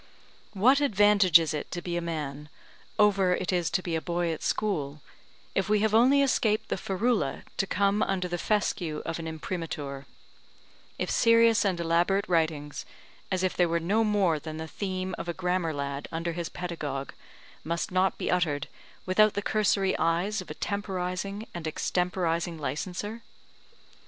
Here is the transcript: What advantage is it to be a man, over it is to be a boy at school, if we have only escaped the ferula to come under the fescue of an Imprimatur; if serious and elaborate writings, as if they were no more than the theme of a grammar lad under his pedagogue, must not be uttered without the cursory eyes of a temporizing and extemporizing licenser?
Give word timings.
What 0.53 0.81
advantage 0.81 1.37
is 1.39 1.53
it 1.53 1.69
to 1.69 1.79
be 1.79 1.95
a 1.95 2.01
man, 2.01 2.49
over 2.97 3.35
it 3.35 3.53
is 3.53 3.69
to 3.69 3.83
be 3.83 3.95
a 3.95 4.01
boy 4.01 4.31
at 4.31 4.41
school, 4.41 5.03
if 5.53 5.69
we 5.69 5.81
have 5.81 5.93
only 5.93 6.23
escaped 6.23 6.69
the 6.69 6.75
ferula 6.77 7.43
to 7.57 7.67
come 7.67 8.01
under 8.01 8.27
the 8.27 8.39
fescue 8.39 9.03
of 9.05 9.19
an 9.19 9.27
Imprimatur; 9.27 10.07
if 10.97 11.11
serious 11.11 11.63
and 11.63 11.79
elaborate 11.79 12.27
writings, 12.27 12.83
as 13.31 13.43
if 13.43 13.55
they 13.55 13.67
were 13.67 13.79
no 13.79 14.03
more 14.03 14.39
than 14.39 14.57
the 14.57 14.67
theme 14.67 15.13
of 15.19 15.29
a 15.29 15.35
grammar 15.35 15.71
lad 15.71 16.07
under 16.11 16.31
his 16.31 16.49
pedagogue, 16.49 17.11
must 17.63 17.91
not 17.91 18.17
be 18.17 18.31
uttered 18.31 18.67
without 19.05 19.35
the 19.35 19.43
cursory 19.43 19.95
eyes 19.99 20.41
of 20.41 20.49
a 20.49 20.55
temporizing 20.55 21.45
and 21.53 21.65
extemporizing 21.67 22.57
licenser? 22.57 23.21